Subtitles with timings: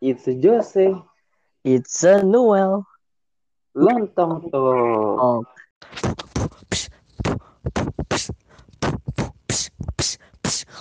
[0.00, 0.96] It's Jose.
[1.60, 2.88] It's a Noel.
[3.76, 5.20] Lontong tuh.
[5.20, 5.44] Oh.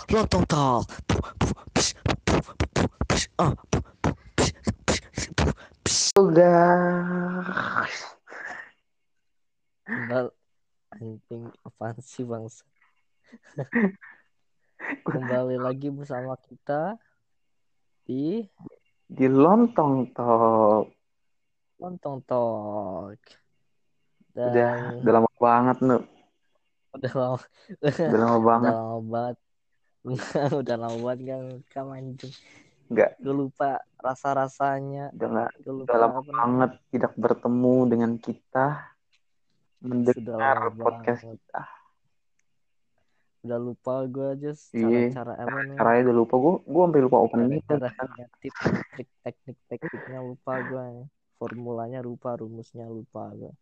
[0.08, 0.88] Lontong talk.
[3.36, 3.52] Ah.
[6.15, 7.99] Guys.
[10.08, 10.31] Bal
[10.96, 12.63] anjing apaan sih bangsa?
[15.04, 16.95] Kembali lagi bersama kita
[18.08, 18.48] di
[19.09, 20.86] Di lontong talk.
[21.80, 23.20] Lontong Talk.
[24.30, 25.98] Udah, Dan udah lama banget nu.
[26.91, 27.40] udah lama,
[27.80, 28.73] Udah lama banget.
[28.76, 29.38] udah lama banget.
[30.53, 32.34] udah lama banget kan kamu anjing.
[32.90, 35.14] Enggak, Gue lupa rasa-rasanya.
[35.14, 35.52] udah nggak.
[35.62, 38.66] Gue lupa Udah lama apa banget tidak bertemu dengan kita.
[39.80, 41.39] Mendengar podcast banget.
[41.39, 41.64] kita.
[43.40, 45.16] Udah lupa gue aja Iya.
[45.16, 45.76] cara-cara apa nih.
[45.76, 46.54] Caranya udah lupa gue.
[46.66, 47.62] Gue sampai lupa opening.
[47.64, 50.86] Cara-caranya tips, trik, teknik-tekniknya lupa gue.
[51.36, 53.54] Formulanya lupa, rumusnya lupa gue.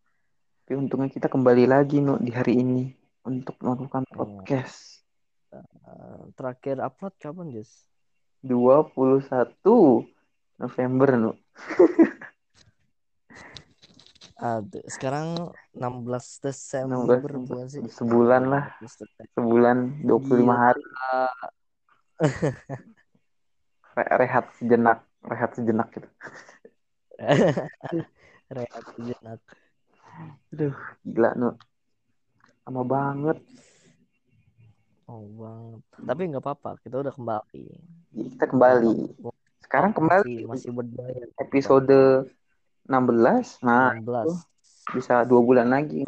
[0.66, 2.90] Tapi untungnya kita kembali lagi nu di hari ini
[3.24, 4.14] untuk melakukan Iya.
[4.14, 4.80] podcast.
[5.54, 5.64] Eh,
[6.34, 7.86] terakhir upload kapan, Jess?
[8.42, 10.04] 21
[10.58, 11.32] November nu.
[14.38, 17.82] Aduh, sekarang 16 Desember 16 bukan sih?
[17.90, 18.64] sebulan lah.
[18.78, 19.26] 16 Desember.
[19.34, 20.54] Sebulan 25 Gila.
[20.54, 20.84] hari
[23.98, 26.10] Re- rehat sejenak, rehat sejenak gitu.
[28.54, 29.42] Rehat sejenak.
[30.54, 31.50] Aduh, gila nu.
[32.64, 33.38] Lama banget.
[35.08, 35.82] Oh banget.
[35.98, 37.66] Tapi nggak apa-apa, kita udah kembali.
[38.14, 39.18] Jadi kita kembali.
[39.66, 41.28] Sekarang kembali Masih, masih berbayar.
[41.42, 41.90] episode
[42.88, 43.62] 16.
[43.68, 44.48] Nah, 16.
[44.96, 46.04] bisa dua bulan lagi.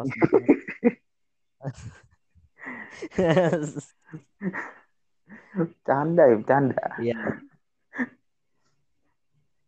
[5.86, 6.84] Canda ya, bercanda.
[7.00, 7.18] Iya.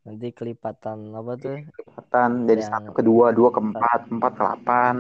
[0.03, 1.63] Nanti kelipatan apa tuh?
[1.63, 4.95] Kelihatan dari Yang- satu ke dua, dua ke empat, empat ke delapan.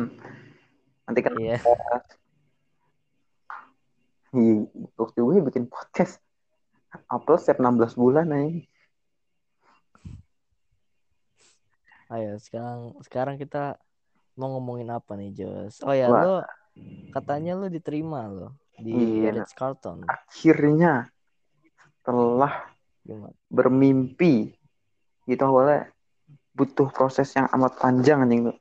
[1.08, 1.58] Nanti kan Iya.
[4.96, 6.22] Waktu gue bikin podcast
[7.12, 8.64] upload setiap 16 bulan nih.
[12.12, 13.80] Ayo sekarang sekarang kita
[14.36, 15.80] mau ngomongin apa nih Jos?
[15.80, 16.20] Oh ya Wah.
[16.20, 16.34] lo
[17.08, 19.40] katanya lo diterima lo di Iya.
[19.40, 20.04] Ritz Carlton.
[20.04, 21.08] Akhirnya
[22.04, 22.68] setelah
[23.08, 23.32] Gimana?
[23.48, 24.52] bermimpi
[25.24, 25.88] itu awalnya
[26.52, 28.54] butuh proses yang amat panjang anjing lu.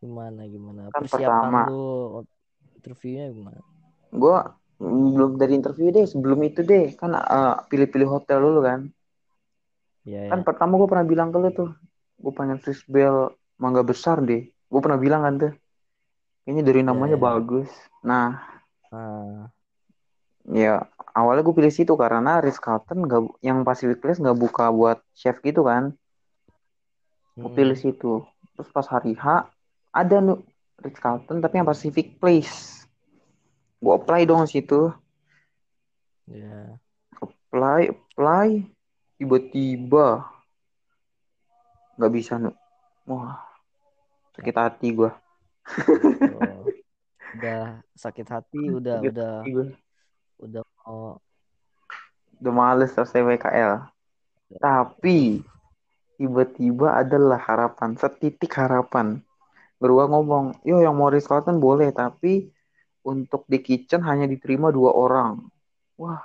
[0.00, 0.88] Gimana gimana?
[0.88, 1.62] Kan Persiapan pertama.
[2.80, 3.60] interviewnya gimana?
[4.08, 4.36] Gue
[4.80, 8.80] belum dari interview deh, sebelum itu deh kan eh, pilih-pilih hotel dulu kan.
[10.08, 10.46] Iya Kan ya.
[10.48, 11.70] pertama gue pernah bilang ke lu tuh,
[12.20, 14.44] gue pengen fish bell mangga besar deh.
[14.44, 15.52] Gue pernah bilang kan tuh,
[16.44, 17.24] kayaknya dari namanya iya.
[17.24, 17.70] bagus.
[18.04, 18.50] Nah,
[18.90, 19.46] Ah,
[20.50, 20.82] ya
[21.14, 25.38] awalnya gue pilih situ karena Ritz Carlton nggak yang Pacific Place nggak buka buat chef
[25.46, 25.94] gitu kan.
[27.38, 27.54] Gue mm-mm.
[27.54, 28.26] pilih situ.
[28.58, 29.46] Terus pas hari H
[29.94, 30.42] ada nu
[30.82, 32.82] Ritz Carlton tapi yang Pacific Place.
[33.78, 34.90] Gue apply dong situ.
[36.26, 36.74] Ya.
[37.22, 38.66] Apply, apply.
[39.22, 40.26] Tiba-tiba
[42.00, 42.56] nggak bisa nu.
[43.04, 43.36] Wah,
[44.32, 45.12] sakit hati gue.
[46.32, 46.64] Oh.
[47.36, 49.66] Udah sakit hati, udah Sakit udah hati gua.
[50.40, 51.20] udah mau
[52.40, 53.84] Udah males selesai WKL.
[54.56, 55.44] Tapi
[56.16, 59.20] tiba-tiba adalah harapan, setitik harapan.
[59.76, 62.48] Berdua ngomong, yo yang mau Carlton boleh, tapi
[63.04, 65.44] untuk di kitchen hanya diterima dua orang.
[66.00, 66.24] Wah,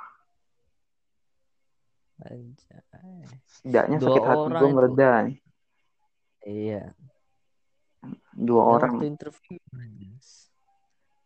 [2.23, 2.79] Anjay.
[3.43, 4.75] setidaknya Dua sakit hati gue itu.
[4.75, 5.11] mereda.
[6.45, 6.93] Iya.
[8.31, 8.91] Dua Dan orang.
[8.95, 9.57] waktu interview?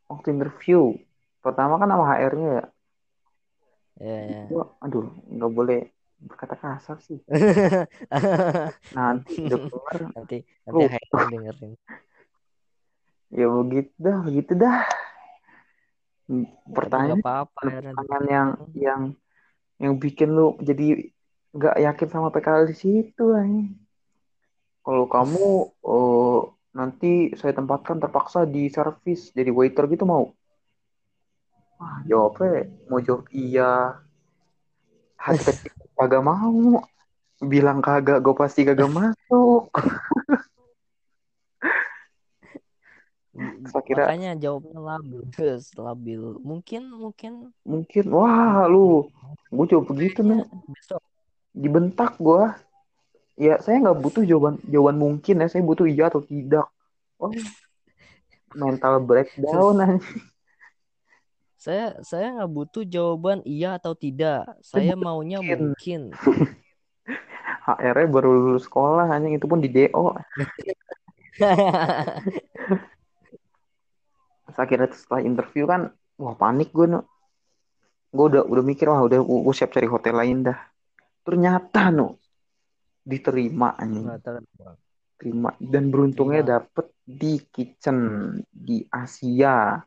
[0.07, 0.81] Waktu interview,
[1.39, 2.65] pertama kan sama HR-nya ya.
[3.99, 4.41] Ya, ya.
[4.47, 5.81] Gua, aduh, nggak boleh
[6.19, 7.19] berkata kasar sih.
[8.97, 10.87] Nanti denger, nanti nanti Oh.
[10.87, 11.71] HR dengerin.
[13.29, 14.81] ya begitu dah, begitu dah.
[16.69, 19.01] Pertanyaan, nggak apa-apa ya pertanyaan yang yang
[19.79, 21.09] yang bikin lu jadi
[21.49, 23.78] nggak yakin sama PKL di situ anjing.
[24.79, 25.47] Kalau kamu
[25.83, 30.31] oh, nanti saya tempatkan terpaksa di servis jadi waiter gitu mau?
[31.79, 33.99] Wah, jawabnya mau jawab iya.
[35.19, 36.83] Hati kecil kagak mau.
[37.39, 39.71] Bilang kagak, gue pasti kagak masuk.
[43.69, 46.19] Saya kira- Makanya jawabnya labil, Terus labil.
[46.43, 47.33] Mungkin mungkin
[47.63, 49.05] Mungkin, wah lu,
[49.53, 50.41] gue jawab begitu nih.
[50.67, 50.99] besok.
[51.53, 52.43] Dibentak gue.
[53.39, 56.67] Ya, saya nggak butuh jawaban jawaban mungkin ya, saya butuh iya atau tidak.
[57.15, 57.31] Oh,
[58.51, 60.19] mental breakdown anjing.
[61.55, 64.43] Saya saya nggak butuh jawaban iya atau tidak.
[64.59, 66.11] Saya maunya mungkin.
[66.19, 67.63] mungkin.
[67.63, 70.19] HR-nya baru lulus sekolah anjing itu pun di DO.
[74.59, 77.07] Akhirnya setelah interview kan wah panik gue no.
[78.11, 80.59] Gue udah udah mikir wah udah gue siap cari hotel lain dah.
[81.23, 82.19] Ternyata no
[83.09, 84.05] diterima anjing.
[85.19, 86.53] Terima dan beruntungnya Terima.
[86.61, 87.97] dapet di kitchen
[88.47, 89.81] di Asia.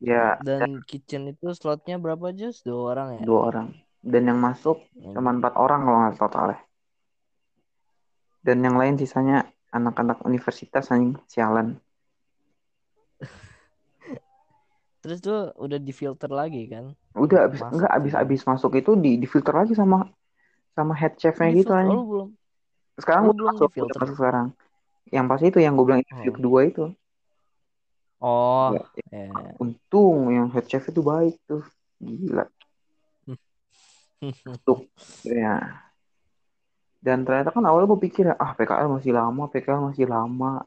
[0.00, 2.64] Ya dan kitchen itu slotnya berapa Jus?
[2.64, 3.22] Dua orang ya?
[3.22, 3.68] dua orang.
[4.00, 6.58] Dan yang masuk cuma empat orang kalau nggak totalnya.
[8.42, 11.78] Dan yang lain sisanya anak-anak universitas anjing sialan.
[15.06, 16.94] Terus tuh udah difilter lagi kan?
[17.14, 20.02] Udah abis Masuk enggak abis abis masuk itu di di filter lagi sama
[20.76, 21.96] sama head chefnya gitu anjing.
[21.96, 22.28] Oh, lu belum.
[23.00, 23.88] Sekarang udah belum masuk, di-filter?
[23.88, 24.46] udah masuk sekarang.
[25.08, 26.36] Yang pas itu yang gue bilang interview Oh.
[26.36, 26.84] kedua itu.
[28.16, 28.82] Oh, Ya,
[29.12, 29.28] ya.
[29.56, 31.64] Untung yang head chef itu baik tuh.
[31.98, 32.44] Gila.
[35.24, 35.84] Ya.
[36.98, 40.64] Dan ternyata kan awalnya gue pikir ah PKL masih lama, PKL masih lama.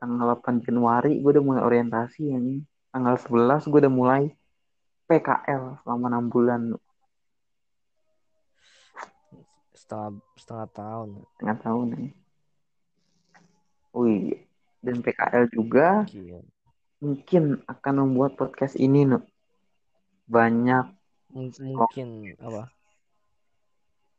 [0.00, 2.64] Tanggal 8 Januari gue udah mulai orientasi ini.
[2.88, 4.22] Tanggal 11 gue udah mulai
[5.04, 6.60] PKL selama 6 bulan
[9.90, 11.08] setengah setengah tahun.
[11.34, 12.10] setengah tahun nih.
[13.90, 14.38] Wih,
[14.86, 16.38] dan PKL juga Gila.
[17.02, 19.26] mungkin akan membuat podcast ini no.
[20.30, 20.86] banyak
[21.34, 22.70] mungkin apa?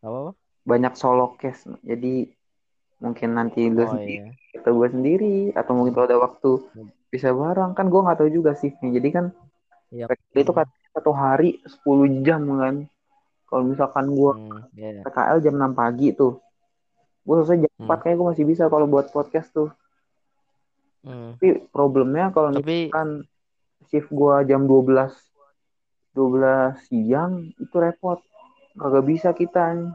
[0.04, 0.20] Apa?
[0.28, 0.32] apa?
[0.68, 1.72] banyak solo case.
[1.72, 1.80] no.
[1.88, 2.28] Jadi
[3.00, 4.60] mungkin nanti lu Oh sendiri iya.
[4.60, 6.52] atau gue sendiri atau mungkin kalau ada waktu
[7.08, 8.76] bisa bareng kan gue nggak tahu juga sih.
[8.76, 9.32] Jadi kan.
[9.92, 12.76] PKL itu katanya satu hari 10 jam kan.
[13.52, 15.04] Kalau misalkan gue Hmm, iya.
[15.04, 16.40] PKL jam 6 pagi tuh.
[17.22, 17.86] Gue selesai jam Hmm.
[17.86, 19.70] 4 kayak gue masih bisa kalau buat podcast tuh.
[21.04, 21.36] Hmm.
[21.36, 23.28] Tapi problemnya kalau Tapi misalkan
[23.86, 25.12] shift gue jam 12
[26.14, 26.32] 12
[26.82, 28.24] siang itu repot.
[28.74, 29.74] Kagak bisa kita.
[29.74, 29.92] nih.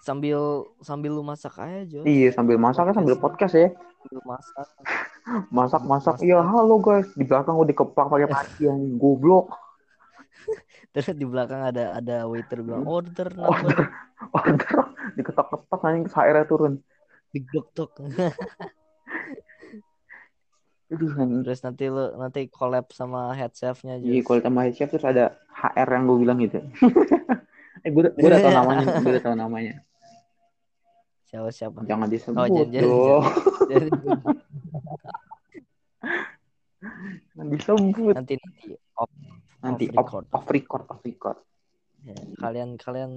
[0.00, 0.40] sambil
[0.80, 2.00] sambil lu masak aja, Jo.
[2.02, 3.68] Iya sambil masak kan sambil podcast ya.
[4.00, 4.66] Sambil masak.
[4.66, 4.72] Masak
[5.52, 5.82] masak.
[5.84, 6.16] Masak.
[6.20, 9.52] Iya halo guys di belakang gue dikepak pakai pagi yang goblok.
[10.90, 13.86] Terus di belakang ada ada waiter bilang order Order number
[14.34, 14.70] order
[15.14, 16.74] diketok-ketok nanti airnya turun.
[17.30, 17.90] digetok.
[20.90, 21.46] Aduh.
[21.46, 24.26] Terus nanti lu nanti collab sama head chefnya Iya, Jus.
[24.26, 26.58] kalau tambah head chef terus ada HR yang gue bilang gitu.
[27.86, 29.74] eh, gue, gue udah tau namanya, gue udah tau namanya.
[31.30, 31.86] Siapa siapa?
[31.86, 33.22] Jangan disebut Oh, jangan- jangan-.
[33.70, 33.90] Jadi,
[37.30, 38.14] Jangan disebut.
[38.18, 38.66] nanti nanti
[38.98, 39.10] off,
[39.60, 40.24] Nanti off record.
[40.32, 41.38] off record, off record.
[42.00, 43.12] Ya, kalian kalian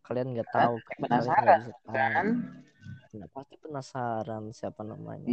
[0.00, 0.80] kalian nggak tahu?
[0.80, 1.60] Kalian penasaran.
[1.92, 2.26] Kan?
[3.14, 5.28] Nah, pasti penasaran siapa namanya.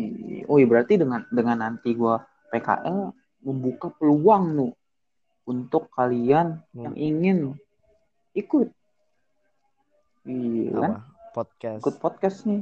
[0.51, 2.15] Oh iya berarti dengan dengan nanti gue
[2.51, 3.15] PKL
[3.47, 4.67] membuka peluang nu
[5.47, 7.55] untuk kalian yang ingin
[8.35, 8.69] ikut.
[10.27, 10.91] Iya kan?
[11.31, 11.81] Podcast.
[11.81, 12.61] Ikut podcast nih.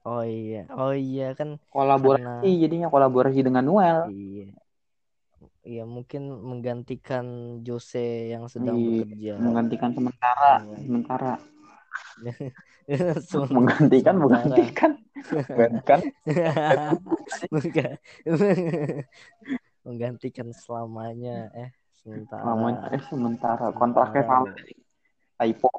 [0.00, 4.08] Oh iya, oh iya kan Kolaborasi Karena- jadinya kolaborasi dengan Noel.
[4.08, 4.48] iya.
[5.60, 7.26] Iya mungkin menggantikan
[7.60, 9.32] Jose yang sedang Iya, bekerja.
[9.38, 10.76] Menggantikan sementara, Iya.
[10.80, 11.32] sementara.
[13.30, 13.54] Sementara.
[13.54, 14.90] menggantikan menggantikan
[15.30, 16.00] menggantikan
[17.50, 17.88] Bukan.
[19.86, 21.70] menggantikan selamanya eh
[22.02, 24.50] sementara namanya eh sementara kontraknya sama
[25.38, 25.70] typo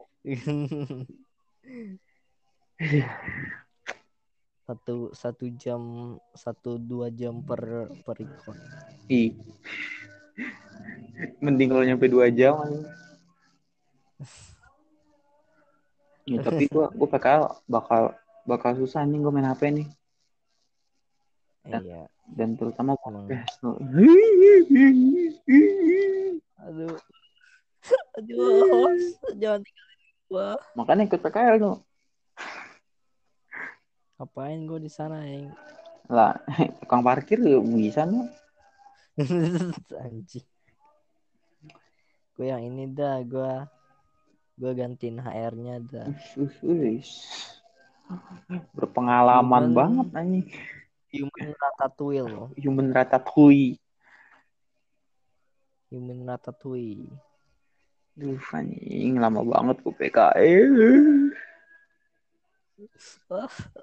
[4.72, 8.56] satu satu jam satu dua jam per per record.
[9.12, 9.36] Ih.
[11.44, 12.56] mending kalau nyampe dua jam
[16.24, 18.02] ya, tapi gua gua PKL bakal
[18.48, 19.88] bakal susah nih gua main HP nih.
[21.68, 22.08] Dan- iya.
[22.32, 23.60] dan terutama podcast
[26.64, 26.96] aduh.
[28.18, 28.94] Aduh
[29.36, 30.00] jangan tinggalin
[30.32, 30.48] gua.
[30.80, 31.76] Makanya ikut PKL tuh
[34.22, 35.50] ngapain gua di sana yang
[36.06, 36.38] lah
[36.86, 38.30] tukang parkir juga bisa nih
[40.06, 40.46] anjing.
[42.32, 43.54] Gue yang ini dah gue
[44.56, 46.08] gue gantiin HR-nya dah.
[48.72, 50.48] Berpengalaman Human- banget anjing.
[51.12, 53.76] human ratatouille human ratatouille.
[55.92, 57.12] Human ratatouille.
[58.16, 60.72] Duh, anjing lama banget gue PKL.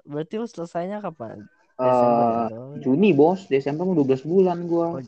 [0.05, 1.43] Berarti lu selesainya kapan
[1.79, 4.99] ya, atau- Juni bos, Desember mau 12 bulan gua.
[4.99, 5.01] Oh,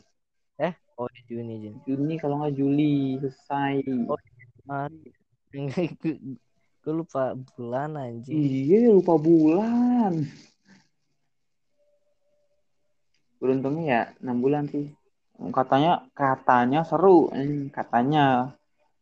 [0.60, 3.82] eh oh di Juni Juni Juni kalau nggak Juli selesai.
[4.08, 4.18] Oh.
[4.62, 5.10] Mari.
[6.82, 10.24] gue lupa bulan anjing Iya lupa bulan.
[13.36, 14.90] Beruntungnya ya 6 bulan sih.
[15.52, 17.26] Katanya katanya seru,
[17.74, 18.54] katanya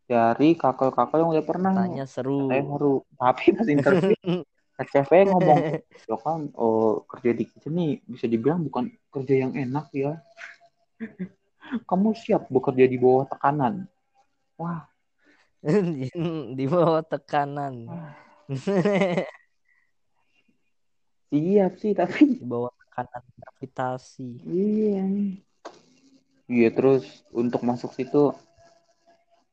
[0.09, 2.51] dari kakak-kakak yang udah pernah Katanya seru.
[2.51, 4.17] katanya seru tapi pas interview
[4.89, 5.59] CV ngomong
[6.11, 10.21] ya kan oh kerja di kitchen nih bisa dibilang bukan kerja yang enak ya.
[11.89, 13.87] Kamu siap bekerja di bawah tekanan?
[14.59, 14.89] Wah.
[16.59, 17.85] Di bawah tekanan.
[21.31, 24.41] siap sih tapi di bawah tekanan gravitasi.
[24.49, 25.05] iya.
[26.51, 28.35] Iya terus untuk masuk situ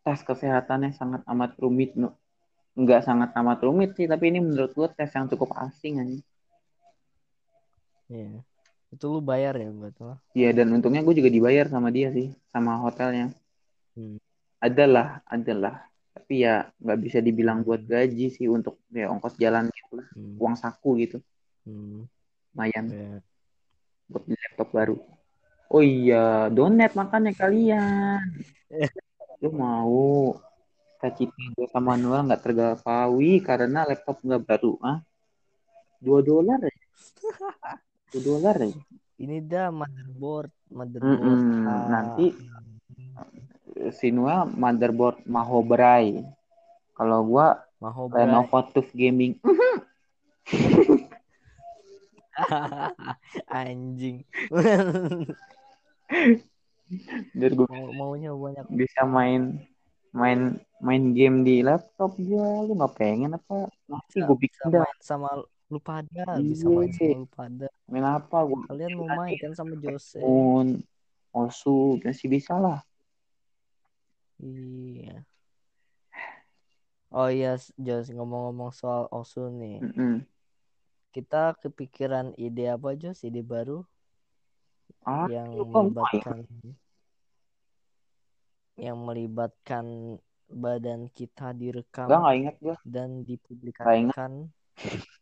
[0.01, 2.17] tes kesehatannya sangat amat rumit no
[2.77, 6.17] nggak sangat amat rumit sih tapi ini menurut gue tes yang cukup asing aja
[8.07, 8.39] Iya.
[8.87, 10.15] Itu lu bayar ya buat lo?
[10.31, 13.33] iya dan untungnya gue juga dibayar sama dia sih sama hotelnya
[13.97, 14.21] Hmm.
[14.61, 19.97] adalah adalah tapi ya nggak bisa dibilang buat gaji sih untuk ya ongkos jalan gitu
[19.97, 20.37] lah Hmm.
[20.37, 21.17] uang saku gitu
[21.65, 22.05] Hmm.
[22.53, 23.11] lumayan Iya.
[24.07, 24.95] buat beli laptop baru
[25.67, 28.21] oh iya donet makanya kalian
[29.41, 30.37] lu mau
[30.97, 34.97] cita-cita gue sama Noel nggak tergapaui karena laptop nggak baru ah
[36.01, 36.85] dua dolar aja
[38.11, 38.81] dua dolar aja
[39.17, 41.21] Ini dah motherboard, motherboard.
[41.21, 41.65] Mm-mm.
[41.65, 42.25] ah, nanti
[43.89, 46.21] si Noel motherboard Mahobrai
[46.93, 48.25] kalau gua Maho Bray.
[48.25, 48.57] Lenovo
[48.93, 49.37] Gaming
[53.49, 54.21] Anjing.
[57.35, 58.63] biar gue Mau maunya banyak.
[58.71, 59.59] bisa main
[60.17, 60.41] main
[60.81, 64.99] main game di laptop gua lu nggak pengen apa nanti gue Bisa bikin dah main
[64.99, 65.29] sama
[65.67, 66.73] lu pada, bisa Iya.
[66.73, 67.67] main sama lu pada.
[67.85, 70.19] main apa gue Kalian mau main kan sama Jose?
[70.19, 70.81] pun
[71.29, 72.81] Osu masih bisa lah
[74.37, 75.25] Iya.
[77.09, 79.81] Oh iya, Jos ngomong-ngomong soal Osu nih.
[79.81, 80.21] Mm-mm.
[81.09, 83.25] Kita kepikiran ide apa Jos?
[83.25, 83.81] Ide baru
[85.01, 86.43] ah yang melibatkan
[88.77, 89.85] yang melibatkan
[90.47, 94.31] badan kita direkam Enggak nggak inget gue dan dipublikasikan.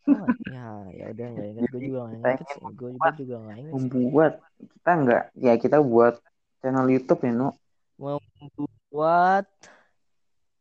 [0.06, 1.64] Oh, ya, ya udah nggak ingat.
[1.72, 2.38] Gue juga nggak ingat.
[2.38, 3.74] Kita Gue juga juga nggak ingat.
[3.74, 3.82] sih.
[3.82, 6.14] membuat kita nggak ya kita buat
[6.62, 7.50] channel YouTube ya nu
[7.96, 9.48] Membuat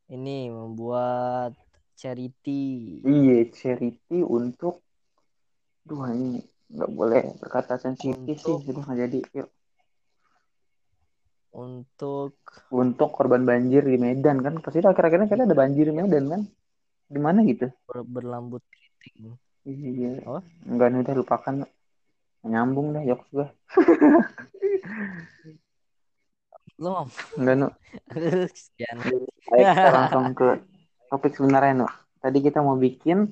[0.07, 1.53] ini membuat
[1.95, 2.63] charity.
[3.05, 4.81] iya charity untuk
[5.85, 6.41] Duh ini
[6.73, 9.49] nggak boleh berkata sensitif sih sudah nggak jadi yuk
[11.55, 12.35] untuk
[12.75, 14.59] untuk korban banjir di Medan kan?
[14.59, 16.43] Pasti akhir-akhirnya kita ada banjir di Medan kan?
[17.07, 17.71] Di mana gitu?
[17.87, 19.39] Ber- berlambut keriting.
[19.65, 20.19] iya.
[20.27, 20.41] Apa?
[20.67, 21.55] enggak nih udah lupakan.
[22.45, 23.49] Nyambung dah jokes gue
[26.83, 27.07] Lo
[27.39, 27.69] enggak nu.
[28.59, 28.97] Sekian.
[29.49, 30.49] Baik, kita langsung ke
[31.09, 31.89] topik sebenarnya nu.
[32.19, 33.31] Tadi kita mau bikin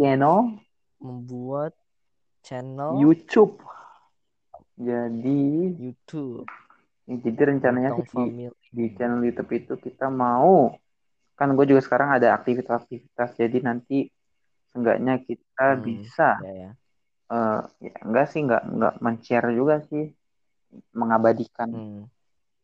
[0.00, 0.56] channel
[0.98, 1.76] membuat
[2.40, 3.60] channel YouTube.
[4.76, 6.48] Jadi YouTube
[7.08, 8.24] ya, jadi rencananya sih
[8.76, 10.52] di, channel YouTube itu kita mau
[11.38, 13.94] kan gue juga sekarang ada aktivitas-aktivitas jadi nanti
[14.70, 16.76] seenggaknya kita Hmm, bisa Ya ya.
[17.34, 20.02] eh, ya enggak sih enggak enggak men-share juga sih
[21.00, 22.04] mengabadikan Hmm,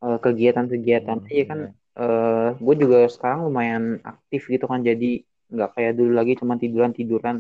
[0.05, 1.19] eh, kegiatan-kegiatan.
[1.19, 1.75] Hmm, iya kan ya.
[2.01, 5.07] eh gue juga sekarang lumayan aktif gitu kan jadi
[5.53, 7.37] nggak kayak dulu lagi cuma tiduran tiduran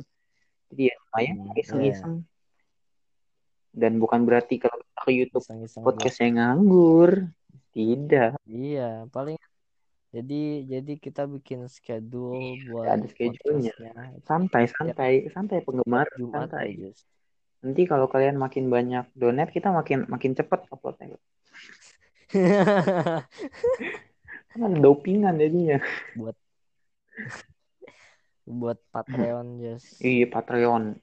[0.71, 2.15] jadi ya lumayan Hmm, iseng-iseng
[3.73, 7.33] dan bukan berarti kalau kita ke YouTube Iseng-iseng podcastnya nganggur.
[7.73, 8.37] Tidak.
[8.45, 9.41] Iya, paling
[10.13, 13.73] jadi jadi kita bikin schedule buat ada schedule-nya.
[14.29, 16.77] santai santai santai penggemar Jumat santai.
[16.77, 16.93] aja.
[17.65, 21.17] nanti kalau kalian makin banyak donat kita makin makin cepet uploadnya.
[24.53, 25.81] Kan ada dopingan jadinya.
[26.13, 26.37] Buat
[28.61, 30.99] buat Patreon just iya Patreon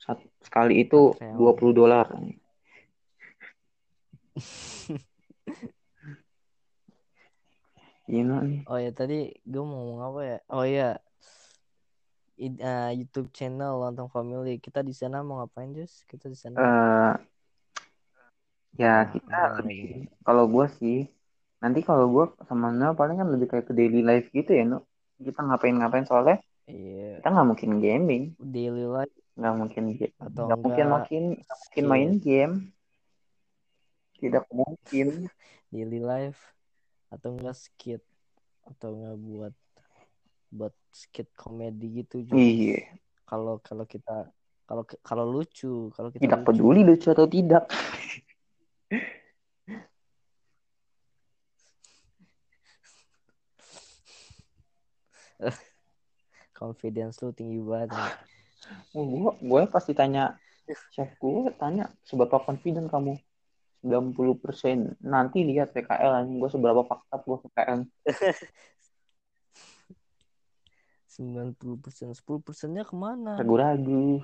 [0.00, 1.36] Sat- sekali itu Patreon.
[1.40, 2.06] 20 dolar
[8.06, 8.62] Gila nih.
[8.70, 10.38] Oh ya tadi gue mau ngomong apa ya?
[10.54, 10.94] Oh ya
[12.36, 16.04] I- eh, YouTube channel Lontong Family kita di sana mau ngapain Jus?
[16.06, 16.56] Kita di sana.
[16.60, 17.12] Eh,
[18.76, 19.80] ya Nah, kita gimana lebih
[20.22, 20.98] kalau gue sih
[21.64, 24.84] nanti kalau gue sama Nel paling kan lebih kayak ke daily life gitu ya nu
[25.16, 26.36] kita ngapain-ngapain soalnya
[26.68, 29.82] Iya, kita nggak mungkin gaming daily life nggak mungkin
[30.16, 32.54] Atau nggak mungkin makin nggak mungkin main game.
[34.16, 35.28] Tidak mungkin.
[35.72, 36.40] Daily life.
[37.12, 38.02] Atau enggak skit.
[38.64, 39.54] Atau enggak buat
[40.48, 42.32] buat skit komedi gitu Jus.
[42.32, 42.80] iya.
[43.28, 44.32] Kalau kalau kita
[44.64, 46.48] kalau kalau lucu, kalau kita tidak lucu.
[46.48, 47.68] peduli lucu atau tidak.
[56.58, 57.92] Confidence lu tinggi banget.
[58.66, 58.98] Nih.
[58.98, 60.34] oh, gue gue pasti tanya
[60.90, 63.14] chef gue tanya seberapa confident kamu
[63.86, 64.98] 90%.
[64.98, 67.80] Nanti lihat PKL anjing gue seberapa fakta gue PKL.
[71.16, 74.20] 90 persen 10 persennya ke mana Ragu-ragu.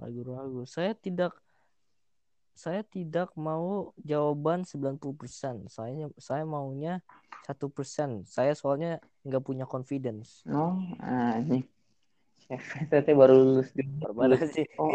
[0.00, 1.36] ragu-ragu saya tidak
[2.56, 7.04] saya tidak mau jawaban 90 persen saya saya maunya
[7.44, 8.96] satu persen saya soalnya
[9.28, 11.68] nggak punya confidence No, anjing.
[12.90, 14.42] Teh baru lulus di lulus.
[14.50, 14.90] sih Oh,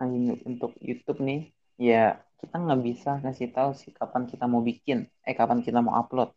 [0.00, 5.08] anjing untuk YouTube nih, ya kita nggak bisa ngasih tahu sih kapan kita mau bikin,
[5.24, 6.32] eh kapan kita mau upload.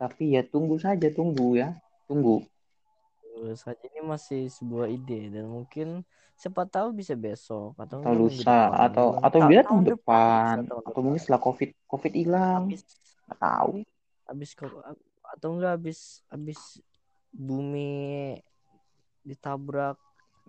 [0.00, 1.76] Tapi ya tunggu saja, tunggu ya,
[2.08, 2.40] tunggu.
[3.20, 6.04] Terus saja ini masih sebuah ide dan mungkin
[6.36, 10.54] siapa tahu bisa besok atau, Atau lusa, depan, atau bulan- atau ta- bila tahun depan,
[10.66, 12.62] atau mungkin setelah COVID COVID hilang,
[13.28, 13.84] nggak tahu.
[14.24, 14.50] habis
[15.36, 16.60] atau enggak habis habis
[17.30, 18.36] bumi
[19.22, 19.96] ditabrak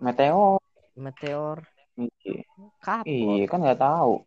[0.02, 0.58] Meteor,
[0.98, 1.62] meteor
[1.94, 2.42] iya,
[2.82, 4.26] kapot iya kan nggak tahu.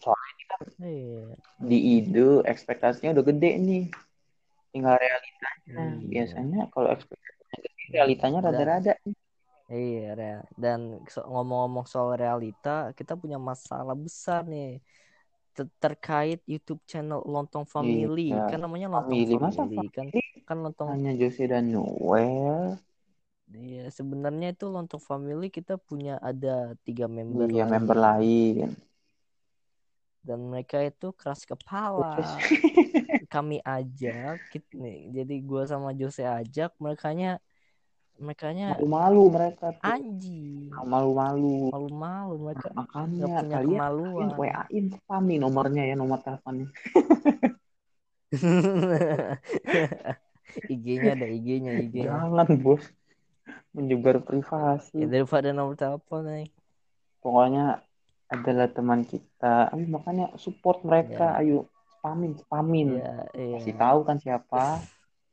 [0.00, 3.84] Soalnya iya di ide ekspektasinya udah gede nih,
[4.74, 5.62] tinggal realitanya.
[5.64, 5.86] Iya.
[6.10, 8.94] Biasanya kalau ekspektasinya gede, realitanya rada-rada.
[9.64, 14.84] Iya, dan ngomong-ngomong soal realita, kita punya masalah besar nih
[15.54, 18.20] Ter- terkait YouTube channel Lontong Family.
[18.22, 20.08] Iya, Kan namanya Lontong Family masa Family, kan
[20.48, 22.78] kan Lontong hanya Jose dan Noel.
[23.66, 26.48] Iya, sebenarnya itu Lontong Family kita punya ada
[26.86, 27.72] tiga member Iya, lain.
[27.72, 28.68] member lain.
[30.26, 32.40] dan mereka itu keras kepala.
[33.32, 37.28] Kami ajak, kit- nih, jadi gua sama Jose ajak, merekanya
[38.16, 39.84] merekanya Malu-malu mereka tuh.
[39.84, 41.68] anjing, Malu-malu.
[41.68, 44.14] malu-malu mereka nggak Makanya punya kalian kemaluan.
[44.14, 46.68] kalian WA-in spam nih nomornya ya, nomor teleponnya.
[50.70, 52.30] IG-nya ada IG-nya, IG-nya.
[52.30, 52.84] Jangan, Bos.
[53.74, 54.98] Menyebar Ya privasi.
[55.04, 56.46] daripada nomor telepon nih.
[57.18, 57.82] Pokoknya
[58.30, 59.68] adalah teman kita.
[59.68, 61.36] Ayo makanya support mereka.
[61.36, 61.42] Ya.
[61.42, 61.58] Ayo
[61.98, 62.88] spamin, spamin.
[62.96, 63.58] Ya, iya.
[63.58, 64.80] Pasti tahu kan siapa?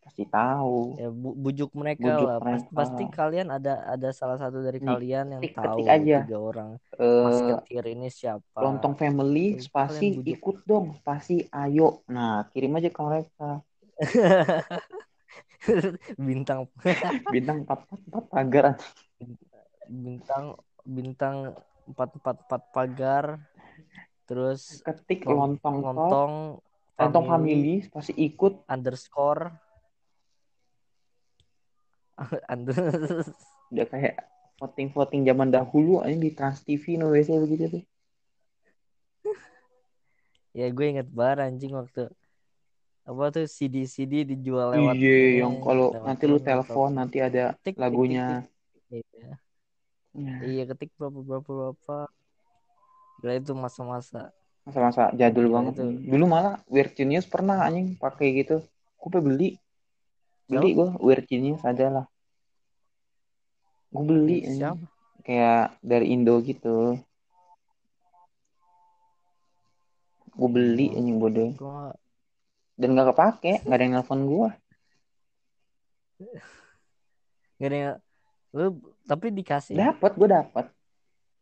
[0.01, 0.97] Pasti tahu.
[0.97, 2.37] Ya, bu- bujuk mereka Bujuk lah.
[2.41, 2.73] Mereka.
[2.73, 6.17] Pasti kalian ada ada salah satu dari Nih, kalian yang ketik- tahu ketik aja.
[6.25, 8.57] tiga orang Mas Eh, Ketir ini siapa.
[8.57, 13.61] Lontong family Terus spasi ikut dong spasi ayo nah kirim aja ke mereka
[16.17, 16.65] bintang
[17.33, 18.65] bintang 444 pagar
[19.85, 20.45] bintang
[20.81, 21.35] bintang
[21.85, 23.25] empat empat empat pagar
[24.25, 26.33] terus ketik Lon- lontong lontong
[26.97, 29.53] lontong family family spasi ikut underscore
[32.53, 32.75] under
[33.71, 34.15] udah kayak
[34.59, 37.83] voting voting zaman dahulu aja di Trans TV no biasanya begitu tuh.
[40.51, 42.11] Ya gue inget banget anjing waktu
[43.01, 47.73] apa tuh CD CD dijual lewat iya yang kalau nanti lu telepon nanti ada Tik,
[47.73, 48.43] tik, lagunya.
[48.43, 48.51] tik,
[48.91, 49.05] tik.
[49.15, 49.31] Iya.
[50.11, 51.97] Nah, iya ketik berapa berapa berapa.
[53.23, 54.35] Gila itu masa-masa.
[54.67, 55.87] Masa-masa jadul Gila, banget itu.
[56.11, 58.59] dulu malah Weird Genius pernah anjing pakai gitu.
[58.99, 59.49] Gue beli.
[60.51, 62.10] Beli gue Weird Genius adalah
[63.91, 64.87] gue beli siapa?
[65.21, 66.97] Kayak dari Indo gitu.
[70.31, 70.97] Gue beli Hmm.
[70.97, 71.51] anjing bodoh.
[71.59, 71.91] gua
[72.79, 74.47] dan gak kepake nggak ada yang nelfon gue
[77.61, 77.95] gak ada yang
[78.51, 78.67] lu
[79.05, 79.77] tapi dikasih.
[79.77, 80.65] Dapat gue dapat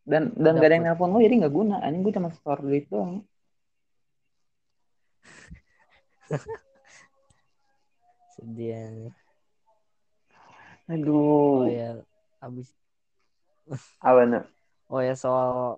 [0.04, 1.00] dan dan gak ada yang Dapet.
[1.00, 1.76] nelfon gue jadi nggak guna.
[1.80, 3.24] Anjing gue cuma store duit doang.
[8.36, 9.14] Sedih
[10.90, 11.14] aduh.
[11.14, 12.02] Oh ya
[12.42, 12.74] abis
[14.02, 14.44] apa nih?
[14.90, 15.78] Oh ya soal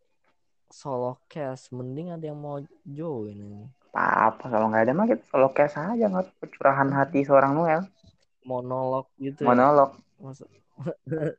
[0.72, 3.68] solo cast mending ada yang mau join anjing.
[3.92, 7.84] apa apa kalau nggak ada mah kita solo cash aja nggak kecurahan hati seorang Noel.
[8.48, 9.52] Monolog gitu ya.
[9.52, 10.00] monolog.
[10.16, 10.48] Masa-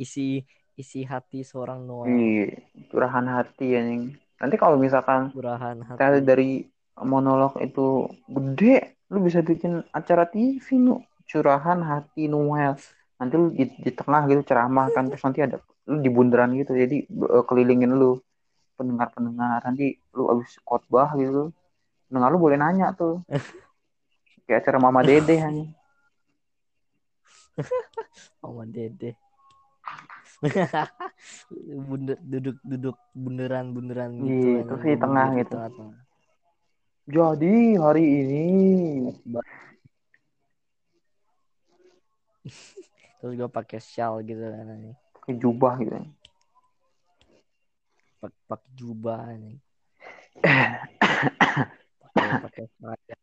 [0.00, 0.40] isi
[0.72, 2.16] isi hati seorang Noel.
[2.16, 2.46] Iya
[2.88, 4.16] curahan hati anjing.
[4.40, 6.24] Nanti kalau misalkan curahan hati.
[6.24, 6.64] dari
[6.96, 11.04] monolog itu gede lu bisa bikin acara TV nu.
[11.28, 12.72] Curahan hati Noel
[13.16, 15.56] nanti lu di, di tengah gitu ceramah kan terus nanti ada
[15.88, 18.20] lu di bundaran gitu jadi eh, kelilingin lu.
[18.76, 21.48] Pendengar pendengar nanti lu abis khotbah gitu
[22.08, 23.24] pendengar lu boleh nanya tuh.
[24.46, 25.66] Kayak acara Mama Dede hanya
[28.40, 29.16] sama Dede.
[31.88, 35.56] Bunder, duduk duduk bunderan bunderan gitu Iya, terus di tengah gitu.
[35.56, 35.98] tengah-tengah.
[37.06, 38.44] jadi hari ini
[43.18, 45.96] terus gue pakai shawl gitu kan ini, pakai jubah gitu
[48.16, 49.54] pakai pak jubah ini,
[52.44, 53.20] pakai seragam.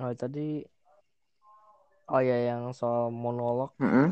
[0.00, 0.64] Oh tadi
[2.10, 3.70] oh ya yang soal monolog.
[3.78, 4.06] Mm -hmm.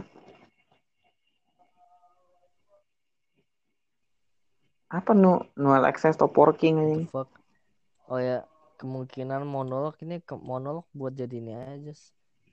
[4.88, 7.04] apa nu no, no access to working ini?
[7.12, 8.40] oh ya
[8.78, 11.94] kemungkinan monolog ini ke monolog buat jadi ini aja.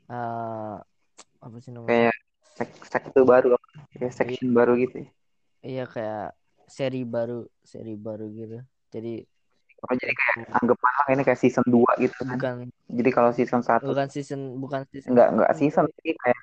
[0.09, 0.77] Uh,
[1.39, 1.89] apa sih namanya?
[1.93, 2.15] Kayak
[2.55, 3.55] sek sekte baru
[3.93, 5.05] kayak section baru gitu.
[5.05, 5.09] ya.
[5.65, 6.27] Iya kayak
[6.65, 8.57] seri baru, seri baru gitu.
[8.89, 9.25] Jadi
[9.85, 12.33] Oh, jadi kayak anggapanlah ini kayak season 2 gitu kan.
[12.33, 12.53] bukan
[12.89, 16.41] Jadi kalau season 1 bukan season bukan season enggak enggak season tapi kayak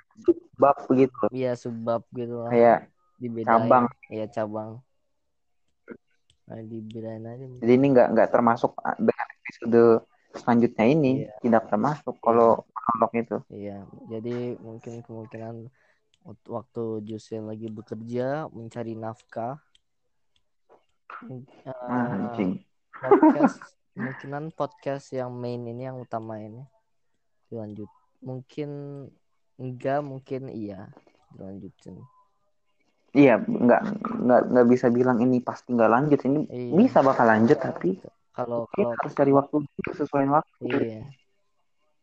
[0.62, 1.24] bab begitu.
[1.34, 2.54] Iya subbab gitu lah.
[2.54, 3.50] Kayak Dibedain.
[3.50, 3.84] cabang.
[4.10, 4.70] Iya cabang.
[6.46, 7.44] Nah, dibedain aja.
[7.62, 11.34] Jadi ini enggak enggak termasuk dengan episode selanjutnya ini Iya.
[11.42, 13.36] tidak termasuk kalau monolog itu.
[13.50, 15.54] Iya, jadi mungkin kemungkinan
[16.22, 19.60] wak- waktu Jose lagi bekerja mencari nafkah.
[21.22, 22.62] Mung- eh, Ah, anjing.
[22.92, 23.58] podcast
[23.94, 26.64] kemungkinan podcast yang main ini yang utama ini
[27.46, 27.90] dilanjut.
[28.20, 28.70] Mungkin
[29.56, 30.88] enggak, mungkin iya
[31.30, 32.00] dilanjutin.
[33.12, 33.82] Iya, enggak
[34.16, 36.20] enggak enggak bisa bilang ini pasti enggak lanjut.
[36.22, 36.72] Ini Iya.
[36.72, 38.00] bisa bakal lanjut tapi
[38.32, 39.56] Kalau kita kalau harus cari waktu
[39.92, 40.64] sesuai waktu.
[40.72, 41.02] iya.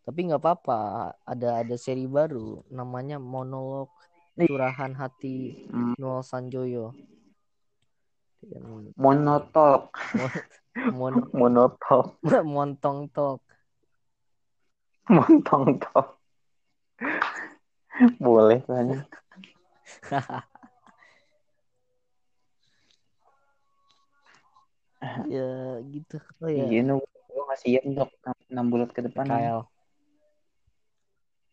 [0.06, 0.80] Tapi nggak apa-apa,
[1.22, 3.90] ada ada seri baru namanya monolog
[4.34, 6.98] curahan hati Hmm, Noel Sanjoyo.
[8.40, 9.94] Dan monotalk,
[10.96, 12.18] mon monotalk,
[12.56, 13.42] montong talk.
[15.10, 16.18] montong talk.
[18.18, 19.04] Boleh banyak.
[25.32, 26.18] ya gitu.
[26.44, 28.10] Oh ya, Iya, no, gue siap untuk
[28.52, 29.26] 6 bulan ke depan.
[29.26, 29.60] KL.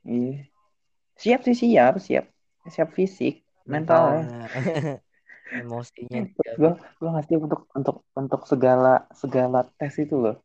[0.06, 0.46] Iya.
[1.16, 2.26] Siap sih siap, siap.
[2.66, 4.22] Siap fisik, mental ya.
[4.26, 4.96] Mentalnya.
[5.46, 6.26] Emosinya
[6.58, 10.42] Gue gue nggak siap untuk untuk untuk segala segala tes itu loh.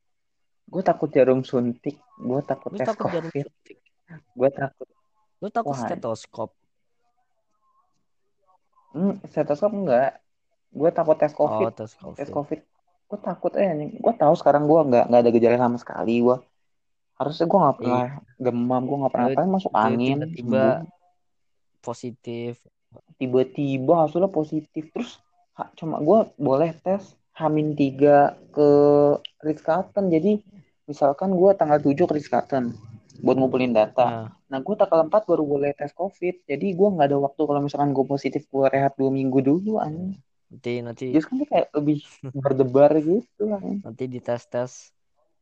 [0.69, 3.77] Gue takut jarum suntik, gue takut Lu tes takut jarum covid, suntik.
[4.13, 4.87] gue takut.
[5.41, 5.81] Lu takut Wah.
[5.89, 6.49] stetoskop.
[8.93, 10.21] Hmm, stetoskop enggak.
[10.69, 11.65] Gue takut tes covid.
[11.65, 12.61] Oh, tes tes covid.
[13.11, 16.37] Gue takut eh nih gue tahu sekarang gue nggak nggak ada gejala sama sekali gue
[17.19, 18.05] harusnya gue nggak pernah
[18.39, 20.65] demam gue nggak pernah Lu- apa masuk lu angin tiba-tiba.
[21.81, 22.53] Positif.
[23.19, 25.19] tiba-tiba hasilnya positif terus
[25.59, 27.03] ha- cuma gue boleh tes
[27.35, 28.67] Hamin tiga ke
[29.43, 30.39] Ritz Carlton jadi
[30.87, 32.75] misalkan gue tanggal 7 ke Ritz Carlton
[33.21, 34.07] buat ngumpulin data.
[34.07, 36.41] Nah, nah gue tanggal 4 baru boleh tes covid.
[36.49, 40.17] Jadi gue nggak ada waktu kalau misalkan gue positif gue rehat dua minggu dulu anjing
[40.51, 42.03] nanti nanti Just kan kayak lebih
[42.35, 43.79] berdebar gitu anjing.
[43.79, 44.91] nanti dites tes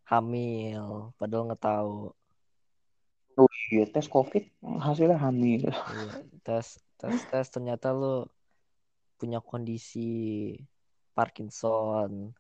[0.06, 2.14] hamil padahal nggak tahu
[3.40, 4.52] Oh iya, tes COVID
[4.84, 5.72] hasilnya hamil.
[5.72, 6.12] Iya,
[6.44, 8.28] tes tes tes ternyata lu
[9.16, 10.60] punya kondisi
[11.16, 12.36] Parkinson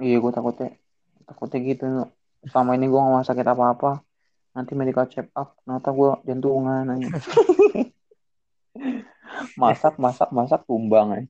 [0.00, 0.78] Iya, gue takutnya
[1.26, 1.84] takutnya gitu.
[2.46, 4.00] Selama ini gue gak mau sakit apa-apa.
[4.54, 6.86] Nanti medical check up, ternyata gue jantungan.
[9.60, 11.08] masak, masak, masak, tumbang.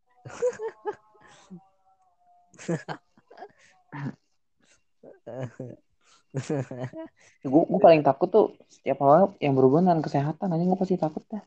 [5.28, 5.76] anjing.
[7.42, 10.52] Gue gue paling takut tuh setiap hal yang berhubungan dengan kesehatan.
[10.52, 11.42] Aja gue pasti takut dah.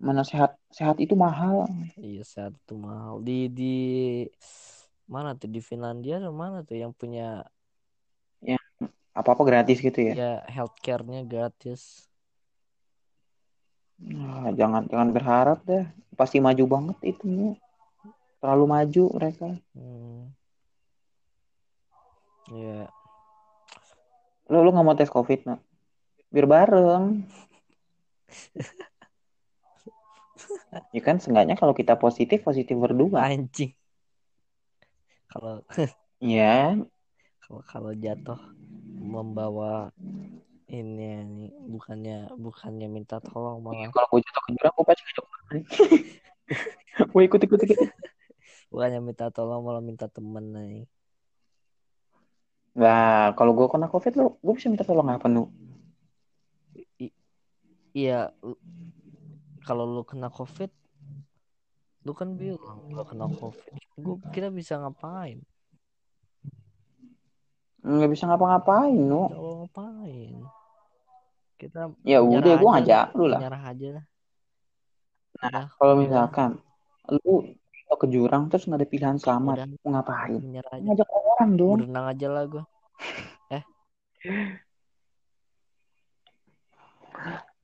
[0.00, 1.68] Mana sehat sehat itu mahal.
[2.00, 3.76] iya sehat tuh mahal di di
[5.04, 7.44] mana tuh di Finlandia atau mana tuh yang punya
[9.14, 10.12] Apa-apa gratis gitu ya.
[10.18, 12.10] ya healthcare-nya gratis
[14.00, 15.86] Nah, jangan jangan berharap dah.
[16.18, 17.54] Pasti maju banget itu.
[18.42, 19.48] Terlalu maju mereka.
[19.74, 20.22] hmm.
[22.52, 22.84] ya
[24.52, 25.56] Lu lu gak mau tes COVID, no?
[26.28, 27.24] Biar bareng.
[30.94, 33.30] ya kan seenggaknya kalau kita positif positif berdua.
[33.30, 33.70] anjing
[35.34, 35.54] kalau
[36.22, 36.78] Iya,
[37.42, 38.38] kalau kalau jatuh
[38.94, 39.90] membawa
[41.74, 45.24] bukannya bukannya minta tolong malah kalau gue jatuh ke jurang gue pasti ngajak
[47.12, 47.88] gue ikut ikut ikut.
[48.70, 50.76] bukannya minta tolong malah minta temen nih
[52.74, 55.46] Nah, kalau gue kena COVID lu, gue bisa minta tolong apa nu?
[57.94, 58.58] iya lu-
[59.62, 60.68] kalau lu kena covid
[62.04, 65.40] lu kan bilang lu kena covid gua kita bisa ngapain
[67.84, 69.28] Nggak bisa ngapa-ngapain nu.
[69.28, 70.34] Nggak ngapain
[71.64, 73.38] kita Ya udah, gue aja ngajak lu lah.
[73.40, 74.04] menyerah aja lah
[75.34, 76.50] Nah, Udah, kalau misalkan
[77.10, 77.34] lu
[77.94, 79.66] ke jurang terus nggak ada pilihan selamat, Udah.
[79.82, 80.40] mau ngapain?
[80.42, 81.78] aja Ngajak orang dong.
[81.82, 82.64] berenang aja lah gue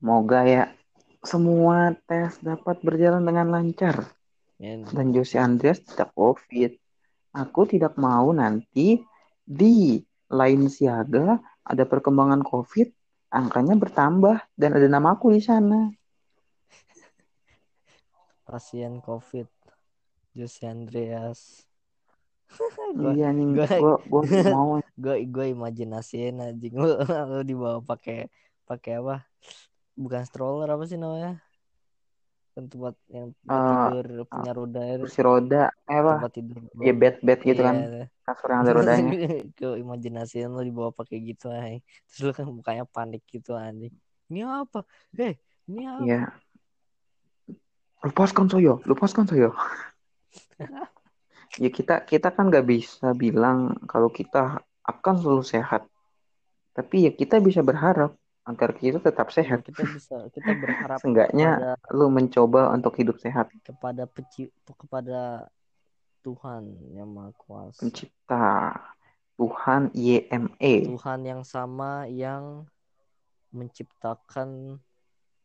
[0.01, 0.63] Moga ya
[1.21, 4.09] semua tes dapat berjalan dengan lancar.
[4.57, 6.71] Men, dan Jose Andreas tidak COVID.
[7.33, 9.01] Aku tidak mau nanti
[9.41, 12.89] di lain siaga ada perkembangan COVID,
[13.31, 15.89] angkanya bertambah dan ada namaku di sana.
[18.51, 19.47] pasien covid
[20.35, 21.63] Jose Andreas.
[22.99, 24.23] Gue Iya nih, gue gua gua
[24.55, 24.71] mau.
[24.99, 26.75] gue gue imajinasiin anjing.
[26.75, 26.99] Lu,
[27.31, 28.27] lu dibawa pakai
[28.67, 29.23] pakai apa?
[29.95, 31.39] Bukan stroller apa sih namanya
[32.51, 36.11] kan tempat yang tempat eh tidur punya roda itu kursi roda, eh apa?
[36.19, 37.75] tempat tidur Ya bed bed gitu iya kan,
[38.27, 39.11] kasur yang ada rodanya.
[39.59, 41.79] ke imajinasiin lu dibawa pakai gitu ay.
[42.07, 43.93] terus lu kan mukanya panik gitu anjing
[44.27, 44.83] ini apa
[45.19, 45.35] eh
[45.67, 46.21] ini apa Iya.
[48.01, 49.49] Lepaskan saya, lepaskan saya.
[51.61, 55.85] ya kita kita kan nggak bisa bilang kalau kita akan selalu sehat.
[56.73, 58.15] Tapi ya kita bisa berharap
[58.51, 59.59] agar kita tetap Ya, sehat.
[59.63, 63.47] kita bisa kita berharap Seenggaknya kepada lu mencoba untuk hidup sehat.
[63.63, 65.47] kepada peci, kepada
[66.21, 68.77] Tuhan yang maha kuasa Pencipta
[69.35, 70.73] Tuhan YME.
[70.85, 72.69] Tuhan yang sama yang
[73.49, 74.77] menciptakan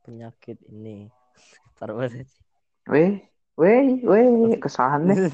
[0.04, 1.08] penyakit ini
[1.80, 2.22] taruh aja
[2.86, 3.18] Weh,
[3.58, 5.26] weh, weh, kesannya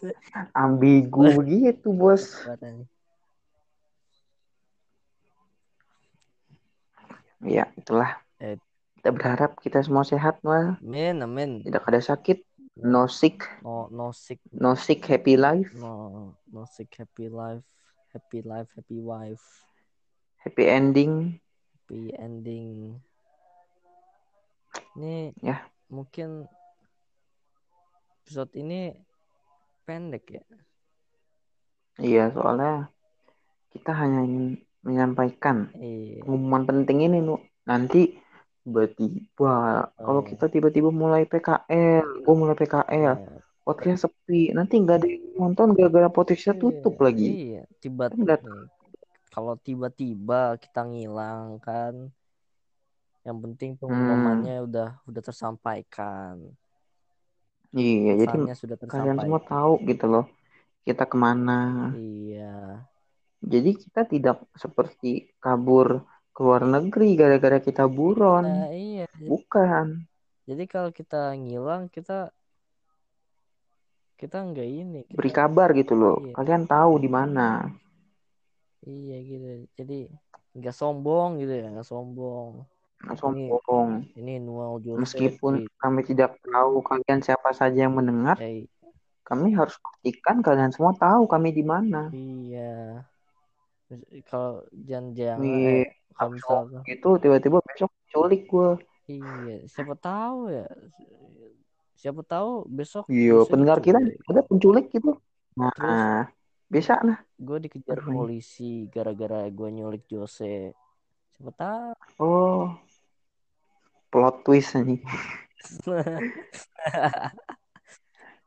[0.52, 2.44] ambigu begitu, Bos.
[7.40, 8.20] Ya, itulah.
[8.36, 8.60] Eh.
[9.00, 10.76] Kita berharap kita semua sehat, Noel.
[10.78, 12.44] amin amin Tidak ada sakit,
[12.84, 17.64] no sick, no no sick no sick happy life, no no sick happy life
[18.12, 19.40] happy life happy wife
[20.36, 21.40] happy ending.
[21.80, 23.00] happy ending
[24.94, 25.64] ini Ya.
[25.88, 26.44] mungkin
[28.22, 28.94] episode ini
[29.84, 30.44] pendek ya
[31.96, 32.88] Iya, soalnya
[33.72, 37.36] kita hanya ingin menyampaikan iya pengumuman penting ini, Nu.
[37.62, 38.16] Nanti
[38.60, 39.54] tiba-tiba
[39.92, 40.26] kalau Oh.
[40.26, 43.40] kita tiba-tiba mulai PKL, gue mulai PKL, Iya.
[43.60, 47.28] podcast sepi, nanti nggak ada yang nonton gara-gara podcastnya tutup Iya, lagi.
[47.28, 48.68] Iya, tiba Kan
[49.30, 52.10] kalau tiba-tiba kita ngilang kan,
[53.22, 53.80] yang penting Hmm.
[53.80, 56.40] pengumumannya udah udah tersampaikan,
[57.70, 59.46] Iya, jadi pesannya sudah kalian semua tersampaikan.
[59.46, 60.24] tahu gitu loh
[60.82, 61.92] kita ke mana.
[61.94, 62.82] Iya,
[63.40, 68.44] Jadi kita tidak seperti kabur ke luar negeri gara-gara kita buron.
[68.44, 69.08] nah iya.
[69.16, 70.04] Bukan.
[70.44, 72.32] Jadi kalau kita ngilang kita
[74.20, 76.20] kita nggak ini, kita Beri kabar gitu loh.
[76.20, 76.36] Iya.
[76.36, 77.72] Kalian tahu di mana.
[78.84, 79.68] iya gitu.
[79.76, 79.98] Jadi
[80.56, 82.64] nggak sombong gitu ya, nggak sombong.
[83.00, 84.04] Nggak Sombong.
[84.12, 85.00] Ini Noel Jose.
[85.00, 88.68] Meskipun kami tidak tahu kalian siapa saja yang mendengar, Eh,
[89.24, 92.12] kami harus pastikan kalian semua tahu kami di mana.
[92.12, 93.00] iya.
[93.90, 98.78] Terus Kalau jangan-jangan Nih, eh, kalau itu tiba-tiba besok culik gue.
[99.10, 100.70] Iya, siapa tahu ya.
[101.98, 105.18] Siapa tahu besok Iya, pendengar kita ada penculik gitu.
[105.58, 106.06] Nah, Terus
[106.70, 107.18] bisa nah.
[107.34, 108.14] gue dikejar Aduh.
[108.14, 110.70] polisi gara-gara gue nyulik Jose.
[111.34, 111.90] Siapa tahu.
[112.22, 112.78] Oh,
[114.14, 115.02] plot twist nih.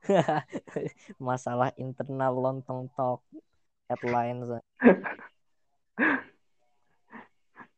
[1.20, 3.20] Masalah internal lontong talk
[3.92, 4.48] headlines.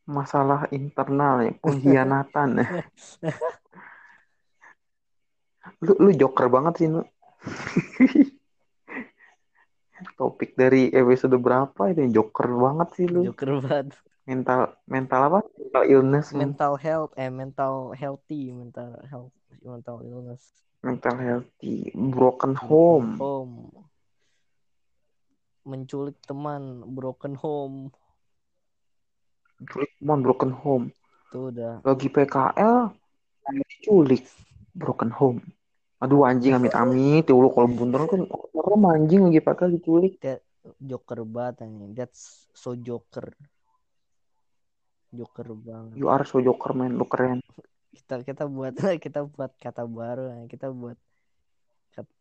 [0.06, 2.62] Masalah internal ya, pengkhianatan.
[5.82, 7.02] lu lu joker banget sih lu.
[10.16, 13.26] Topik dari episode berapa itu joker banget sih lu.
[13.26, 13.98] Joker banget.
[14.26, 15.40] Mental mental apa?
[15.58, 16.54] Mental illness, men.
[16.54, 19.34] Mental health eh mental healthy, mental health,
[19.66, 20.42] mental illness.
[20.86, 23.18] mental healthy, broken home.
[23.18, 23.74] Home.
[25.66, 27.90] Menculik teman, broken home.
[29.64, 30.92] Culik teman broken home.
[31.32, 32.92] Itu udah Lagi PKL,
[33.72, 34.24] diculik
[34.76, 35.40] broken home.
[36.04, 40.14] Aduh anjing amit-amit, ya Allah kalau bener kan serem anjing lagi PKL diculik.
[40.82, 41.94] joker banget anjing.
[41.96, 43.32] That's so joker.
[45.16, 45.96] Joker banget.
[45.96, 47.40] You are so joker man, lu keren.
[47.96, 50.36] Kita kita buat kita buat kata baru.
[50.52, 51.00] Kita buat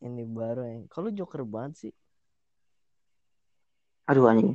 [0.06, 0.86] ini baru.
[0.86, 1.92] Kalau joker banget sih.
[4.10, 4.52] Aduh anjing.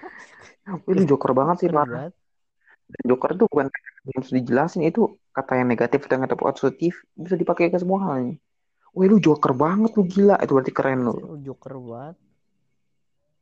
[0.90, 2.10] Lu joker banget sih, parah.
[2.10, 2.12] banget.
[2.90, 7.70] Dan Joker itu bukan harus dijelasin itu kata yang negatif dan kata positif bisa dipakai
[7.70, 8.36] ke semua hal nih.
[8.90, 11.14] Wih lu joker banget lu gila itu berarti keren lu.
[11.14, 12.16] Lu joker banget.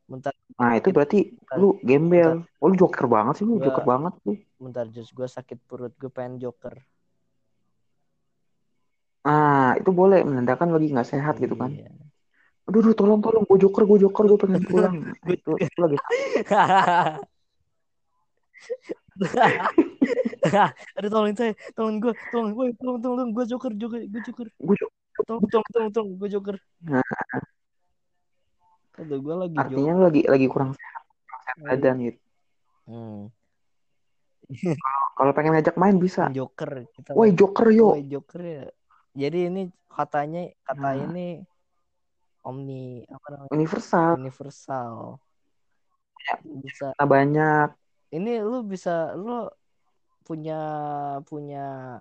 [0.08, 1.18] Bentar, Nah itu berarti
[1.56, 2.44] lu gembel.
[2.60, 4.32] Oh lu joker banget sih lu Gua- joker banget lu.
[4.58, 6.76] bentar just gue sakit perut, gue pengen joker.
[9.24, 11.72] Nah itu boleh menandakan lagi nggak sehat gitu kan.
[12.68, 14.94] Aduh, aduh tolong tolong gue joker gue joker gue pengen pulang.
[15.24, 15.96] Nah, itu, lagi
[21.00, 24.46] Aduh tolongin saya, tolongin gue, tolong gue, tolong, tolong, tolong, gue joker, joker, gue joker,
[24.52, 24.94] gue joker.
[25.26, 26.56] tolong, tolong, tolong, tolong, gue joker.
[26.84, 27.02] Nah.
[28.98, 30.04] Aduh, gue lagi Artinya joker.
[30.06, 31.02] lagi lagi kurang sehat,
[31.64, 32.20] badan gitu.
[32.88, 33.20] Hmm,
[35.18, 36.30] Kalau pengen ngajak main bisa.
[36.30, 37.10] joker kita.
[37.12, 37.96] Woi joker yo.
[37.96, 38.64] Woi, joker ya.
[39.18, 40.94] jadi ini katanya kata Nah.
[41.10, 41.26] ini
[42.46, 43.50] omni apa namanya?
[43.54, 44.10] Universal.
[44.20, 45.18] Universal.
[46.44, 46.92] Bisa.
[46.96, 47.68] Nah, banyak.
[48.14, 49.48] Ini lu bisa lu
[50.24, 50.60] punya
[51.24, 51.98] punya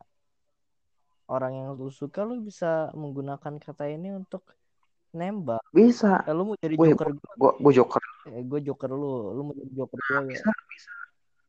[1.27, 4.43] orang yang lu suka lu bisa menggunakan kata ini untuk
[5.15, 5.63] nembak.
[5.71, 6.23] Bisa.
[6.27, 8.03] Eh, lu mau jadi joker gue gue joker.
[8.31, 9.35] Eh, gue joker lu.
[9.35, 10.43] Lu mau jadi joker gue ya?
[10.67, 10.91] Bisa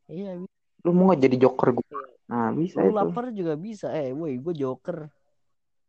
[0.09, 0.57] iya bisa.
[0.89, 2.97] lu mau jadi joker gue nah bisa lu itu.
[2.97, 3.93] lapar juga bisa.
[3.93, 5.07] Eh woi gue joker.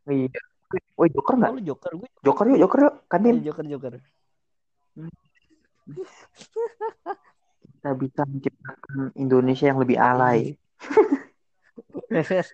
[0.10, 3.66] Iya Woi joker oh, nggak lu joker gue joker yuk joker yuk kantin eh, joker
[3.66, 3.98] joker.
[7.66, 10.54] Kita bisa menciptakan Indonesia yang lebih alay.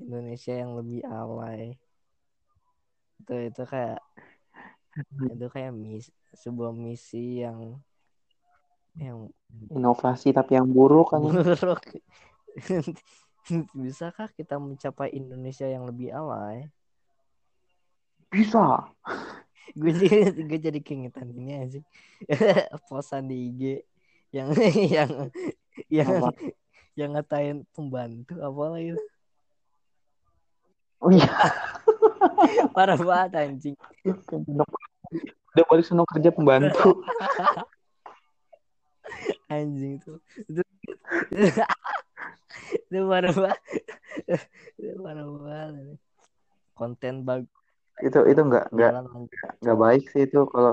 [0.00, 1.76] Indonesia yang lebih alay.
[3.20, 4.00] Itu itu kayak
[5.36, 7.76] itu kayak mis sebuah misi yang
[8.96, 9.28] yang
[9.68, 11.84] inovasi tapi yang buruk kan buruk
[13.74, 16.70] bisakah kita mencapai Indonesia yang lebih alay?
[18.30, 18.86] Bisa.
[19.78, 21.80] Gue jadi gue jadi keingetan ini aja.
[22.90, 23.62] Posan di IG
[24.34, 25.10] yang yang
[25.86, 26.30] yang Apa?
[26.98, 28.98] yang ngatain pembantu apa lagi
[31.06, 31.30] oh iya.
[32.74, 33.78] Parah banget anjing.
[35.54, 36.98] Udah balik senang kerja pembantu.
[39.46, 40.18] Anjing tuh
[42.90, 43.60] itu parah banget.
[44.78, 45.98] Itu parah banget.
[46.74, 47.60] Konten bagus
[48.00, 49.52] itu itu nggak nggak jalan lancar.
[49.60, 50.72] nggak baik sih itu kalau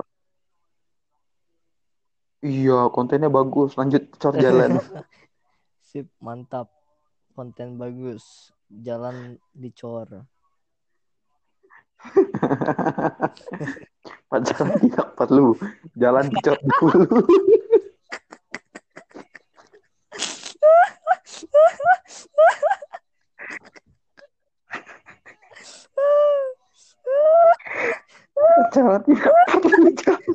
[2.43, 3.76] iya kontennya bagus.
[3.76, 4.80] Lanjut cor jalan.
[5.88, 6.72] Sip mantap.
[7.36, 8.52] Konten bagus.
[8.67, 10.26] Jalan dicor.
[14.30, 15.58] Pacaran tidak perlu
[15.98, 17.26] jalan dicor dulu
[28.38, 30.28] pacaran tidak perlu jalan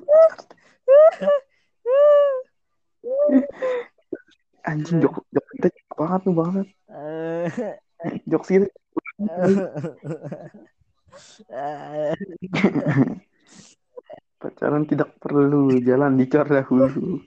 [4.93, 7.49] anjing jok jok kita banget tuh banget Eh,
[8.29, 8.59] jok sih.
[14.43, 17.23] Pacaran tidak perlu jalan dicor dahulu.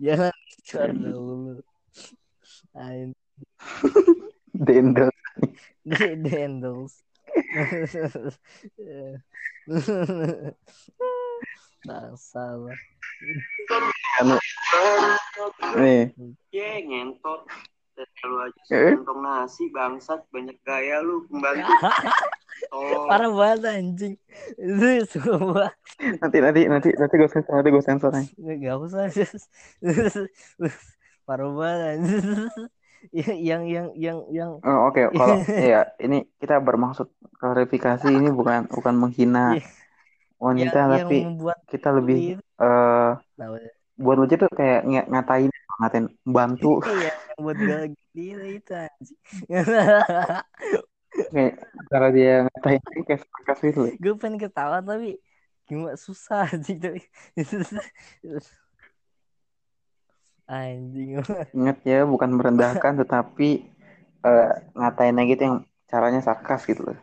[0.00, 1.60] Jalan dicor dulu
[2.74, 3.14] Ain.
[4.54, 5.10] Dendel
[5.84, 7.04] di dendels.
[11.84, 12.78] Bangsa lah.
[14.16, 14.34] Anu
[15.76, 16.12] nih
[16.50, 17.42] Ya ngentot.
[18.24, 18.90] Lu aja Eh?
[18.92, 21.70] kantong nasi bangsat banyak gaya lu pembantu.
[22.70, 24.14] Oh, Parah banget anjing.
[24.56, 25.74] Itu semua.
[26.22, 28.26] nanti nanti nanti nanti gue sensor nanti gue sensor nih
[28.62, 29.04] Gak usah.
[31.26, 32.24] Parah banget anjing.
[33.12, 35.36] yang yang yang yang Oh, Oke, kalau
[35.74, 39.66] ya ini kita bermaksud klarifikasi ini bukan bukan menghina Iya.
[40.40, 42.18] Wanita yang, yang tapi membuat kita lebih
[42.60, 43.54] eh tahu
[43.94, 47.82] buat lucu tuh kayak ng- ngatain ngatain bantu Iya, yang buat gal
[48.14, 49.18] gitu itu anjing.
[51.34, 51.52] kayak
[51.90, 53.92] cara dia ngatain kayak sarkas gitu loh.
[54.02, 55.18] gue pengen ketawa tapi
[55.66, 57.00] gimana susah anjing tapi
[60.48, 61.16] anjing
[61.54, 63.48] Ingat ya bukan merendahkan tetapi
[64.26, 65.56] eh ngatain gitu yang
[65.90, 66.96] caranya sarkas gitu loh.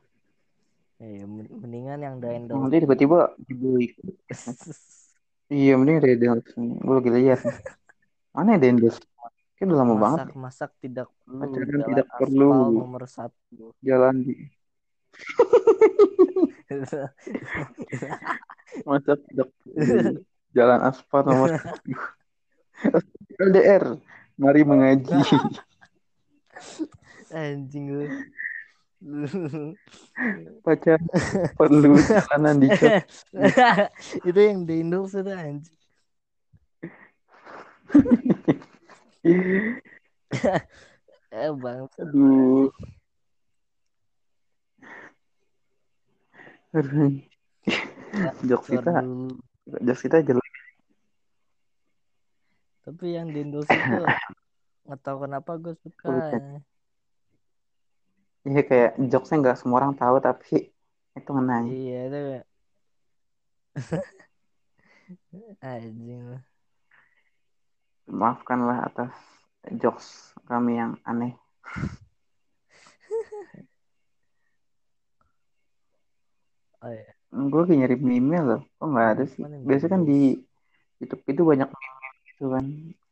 [1.06, 3.90] Ya, men- mendingan yang Daendel Nanti tiba-tiba dibeli.
[5.52, 6.48] Iya, mending dari Dendels.
[6.56, 7.44] Gue lagi lihat.
[8.32, 9.04] Mana ya Dendels?
[9.60, 10.32] Kayak udah lama banget.
[10.32, 12.50] masak masak tidak perlu Pacaran jalan tidak perlu.
[12.72, 14.48] nomor satu Jalan di
[18.88, 20.24] masa tidak perlu.
[20.56, 21.92] Jalan aspal nomor satu.
[23.52, 24.00] LDR.
[24.40, 25.20] Mari mengaji.
[27.36, 28.08] anjing lu
[30.62, 31.02] Pacaran
[31.58, 32.70] perlu jalanan di
[34.30, 35.74] itu yang Daendel itu anjing
[41.32, 41.84] eh bang
[46.72, 47.20] Aduh.
[48.48, 49.04] Jokes cor kita,
[49.84, 50.48] jokes kita jelek.
[52.82, 53.74] tapi yang Daendel itu
[54.88, 56.40] nggak tahu kenapa gue suka.
[58.48, 60.54] Iya kayak jokesnya nggak semua orang tahu tapi
[61.18, 61.56] itu ngena.
[61.70, 62.18] iya itu
[65.62, 66.42] anjing.
[68.20, 69.14] Maafkanlah atas
[69.82, 70.08] jokes
[70.50, 71.34] kami yang aneh.
[76.84, 77.12] oh iya
[77.52, 78.60] Gue lagi nyari meme loh.
[78.78, 79.44] Kok nggak ada sih?
[79.68, 80.14] Biasanya kan di
[81.00, 82.66] YouTube itu banyak meme gitu kan.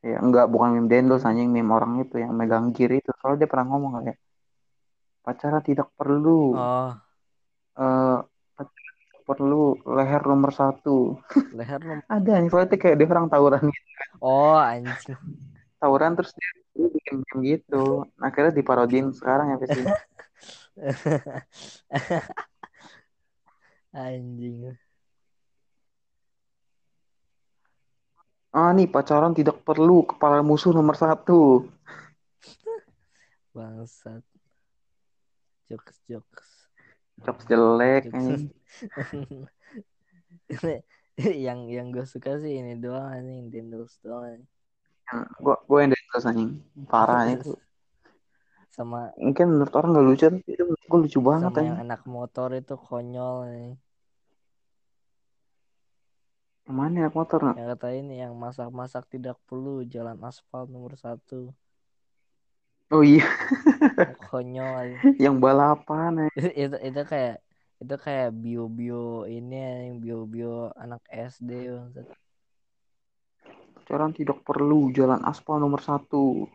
[0.10, 3.10] Ya enggak bukan meme Dendos anjing meme orang itu yang megang gear itu.
[3.20, 4.18] Soalnya dia pernah ngomong kayak
[5.24, 6.92] pacaran tidak perlu oh
[7.80, 8.20] eh
[8.60, 11.16] pacaran tidak perlu leher nomor satu.
[11.56, 13.90] leher nomor Ada nih soalnya kayak dia orang tawuran gitu.
[14.20, 15.16] oh anjing
[15.80, 16.52] Tawuran terus dia,
[16.92, 18.04] bikin meme gitu.
[18.20, 19.80] Akhirnya diparodin sekarang ya pasti.
[23.96, 24.76] anjing
[28.50, 31.70] Ah nih pacaran tidak perlu kepala musuh nomor satu.
[33.56, 34.24] bangsat
[35.70, 36.60] jokes jokes
[37.26, 38.48] Jokes jelek Jokes.
[41.46, 44.40] yang yang gue suka sih ini doang anjing Dendos doang.
[44.40, 46.52] Yang gua gua yang Dendos anjing.
[46.88, 47.54] Parah itu.
[48.70, 52.02] sama Mungkin menurut orang gak lucu tapi itu menurut gua lucu banget sama yang anak
[52.08, 53.38] motor itu konyol.
[53.50, 53.76] Yang
[56.72, 57.40] mana anak motor?
[57.60, 61.52] Yang kata ini yang masak-masak tidak perlu jalan aspal nomor satu
[62.90, 63.22] Oh iya,
[64.34, 65.14] konyol anjing.
[65.30, 66.54] yang balapan anjing.
[66.58, 67.38] itu, itu kayak
[67.78, 72.08] itu kayak bio bio ini yang bio bio anak SD bangsat.
[73.78, 76.50] Pacaran tidak perlu jalan aspal nomor satu.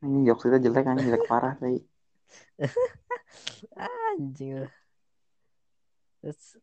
[0.00, 1.84] Ini jokes kita jelek anjing jelek parah sih.
[4.16, 4.72] anjing lah.
[6.24, 6.56] Terus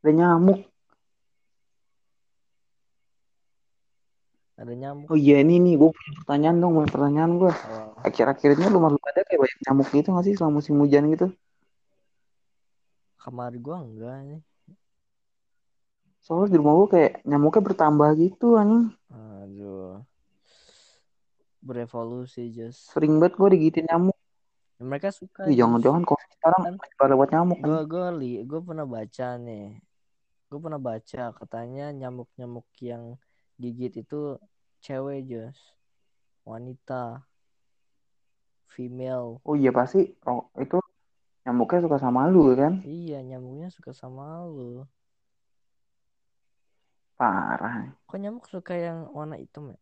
[0.00, 0.69] Ada nyamuk.
[4.60, 7.52] Ada nyamuk Oh iya ini nih gue punya pertanyaan dong, punya pertanyaan gue.
[7.52, 11.26] oh, Akhir-akhir ini lu ada kayak banyak nyamuk gitu gak sih selama musim hujan gitu?
[13.20, 14.40] kamar gua enggak nih
[16.20, 18.92] Soalnya di rumah gue kayak nyamuknya bertambah gitu anjing.
[19.08, 20.04] aduh
[21.60, 24.16] berevolusi just Sering banget gue digigitin nyamuk.
[24.80, 27.68] mereka suka Ih, jangan-jangan kok sekarang Kan- lewat nyamuk kan?
[27.68, 29.80] gue gue li gue pernah baca nih
[30.48, 33.16] gue pernah baca katanya nyamuk nyamuk yang
[33.60, 34.40] gigit itu
[34.80, 35.60] cewek just
[36.48, 37.20] wanita
[38.72, 40.80] female Oh iya pasti oh, itu
[41.44, 42.80] nyamuknya suka sama lu kan?
[42.84, 44.88] iya nyamuknya suka sama lu
[47.20, 47.92] Parah.
[48.08, 49.80] kok nyamuk suka yang warna hitam ya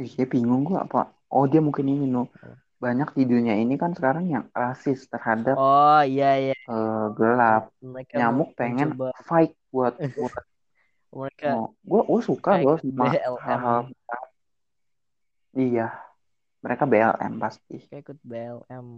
[0.00, 1.14] Iya bingung gue apa?
[1.30, 2.26] Oh dia mungkin ini no.
[2.82, 6.56] Banyak di dunia ini kan sekarang yang rasis terhadap oh iya iya.
[6.58, 7.70] eh, gelap.
[7.78, 10.34] mereka Nyamuk pengen mencoba fight buat buat
[11.12, 13.06] mereka gue gue suka gue sama
[13.38, 13.80] hal-hal
[15.54, 15.94] iya
[16.58, 17.86] mereka BLM pasti.
[17.86, 18.88] Kayak ikut BLM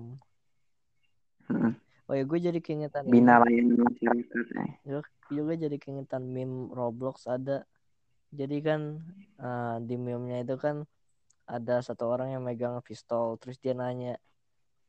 [1.45, 1.77] Mm.
[2.09, 4.81] oh ya gue jadi keingetan bina layanan eh.
[5.29, 7.69] juga jadi keingetan meme Roblox ada.
[8.33, 9.05] Jadi kan
[9.37, 10.89] eh, di meme-nya itu kan
[11.45, 14.17] ada satu orang yang megang pistol terus dia nanya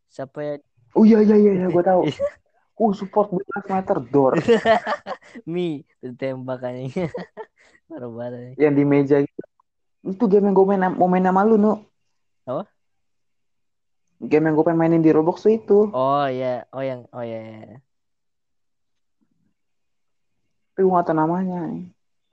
[0.07, 0.53] siapa ya?
[0.95, 2.03] Oh iya iya iya, iya gue tahu.
[2.75, 4.35] Oh support 12 meter door.
[5.47, 6.59] Mi ditembak
[7.87, 8.57] parah banget anjing.
[8.59, 9.43] yang di meja gitu.
[10.03, 11.79] Itu game yang gue main mau main sama lu nu.
[12.43, 12.67] Apa?
[14.19, 15.79] game yang gue pengen mainin di Roblox tuh itu.
[15.95, 17.59] Oh ya oh yang oh ya, ya.
[17.63, 17.77] ya.
[20.75, 21.59] tapi gue gak tahu namanya.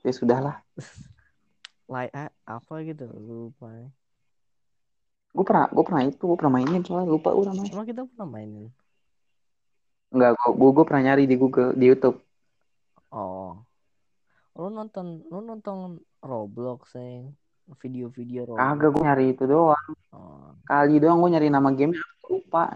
[0.03, 0.59] Ya sudahlah.
[1.87, 3.07] Like ah, apa gitu?
[3.15, 3.71] Lupa
[5.33, 7.73] gue pernah gue pernah itu gue pernah mainin soalnya lupa gue namanya.
[7.73, 8.69] Emang kita pernah mainin.
[10.13, 12.21] Enggak, gue gue pernah nyari di Google di YouTube.
[13.09, 13.57] Oh.
[14.53, 17.25] Lu nonton lu nonton Roblox sih
[17.81, 18.61] video-video Roblox.
[18.61, 19.91] Kagak gue nyari itu doang.
[20.13, 21.97] Oh, kali doang gue nyari nama game
[22.29, 22.73] lupa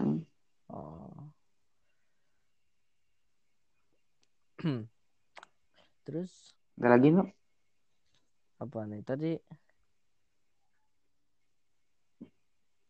[0.73, 1.13] oh.
[6.05, 6.57] terus?
[6.77, 7.25] Ada lagi nu
[8.57, 9.01] apa nih?
[9.05, 9.37] Tadi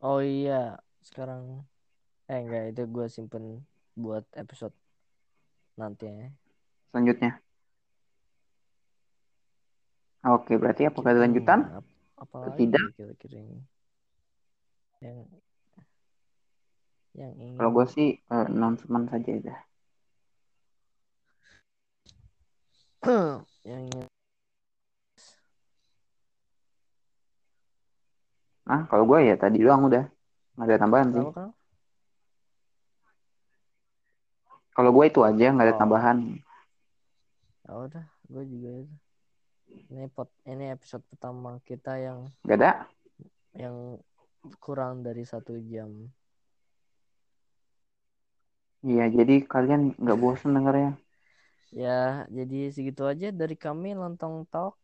[0.05, 0.53] oh iya
[1.07, 1.43] sekarang
[2.31, 3.45] eh enggak itu gue simpen
[4.03, 4.75] buat episode
[5.79, 6.27] nanti ya.
[6.91, 7.41] Selanjutnya.
[10.27, 12.83] Oke berarti apakah ada Hmm, lanjutan ap- apalagi Tidak.
[12.95, 13.59] kira-kira ini?
[15.01, 15.17] Yang
[17.17, 19.57] yang ingin Kalau gue sih eh, announcement saja udah.
[23.69, 24.06] yang ingin
[28.68, 30.03] Nah, kalau gue ya tadi doang udah.
[30.57, 31.24] Nggak ada tambahan sih.
[34.72, 35.82] Kalau gue itu aja nggak ada Oh.
[35.82, 36.18] tambahan.
[37.68, 38.72] ya udah gue juga
[39.91, 42.72] ini pot ini episode pertama kita yang Gak ada.
[43.51, 43.99] yang
[44.63, 45.91] kurang dari satu jam
[48.88, 50.95] Iya, jadi kalian nggak bosan dengernya.
[51.68, 54.80] ya jadi segitu aja dari kami lontong talk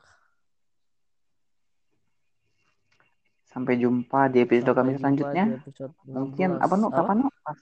[3.54, 5.45] Sampai jumpa di episode Sampai kami selanjutnya.
[5.45, 6.66] di episode Mungkin 16.
[6.66, 6.88] apa nu?
[6.89, 7.28] Kapan nu?
[7.39, 7.60] Pas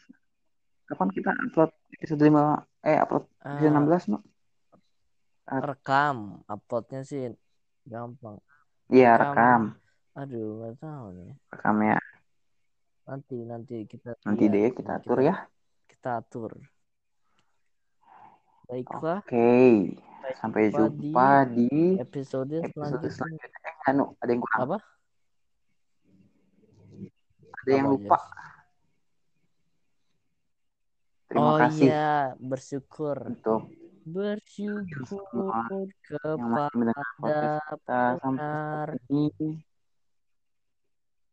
[0.87, 2.31] kapan kita upload episode 5
[2.81, 4.19] eh upload episode Ah, 16 no?
[5.43, 6.15] rekam
[6.45, 7.31] uploadnya sih
[7.83, 8.39] gampang
[8.87, 9.31] Iya, Rekam.
[9.31, 9.61] rekam.
[10.13, 11.95] aduh nggak tahu nih Rekamnya
[13.01, 15.35] nanti nanti kita nanti iya, deh kita atur ya.
[15.87, 16.51] kita atur
[18.65, 19.95] baiklah Oke.
[20.33, 23.59] Sampai jumpa jumpa di episode episode selanjutnya selanjutnya.
[23.61, 24.59] Eh, anu, ada yang kurang.
[24.61, 24.77] apa
[27.61, 28.17] Ada yang lupa.
[31.31, 31.87] Terima oh kasih.
[31.87, 33.17] iya bersyukur.
[33.23, 33.71] Untuk
[34.03, 37.63] bersyukur kepada
[38.19, 39.63] benar ini.